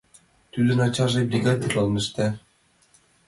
Тудын 0.53 0.79
ачаже 0.85 1.21
бригадирлан 1.29 1.93
ышта. 2.01 2.27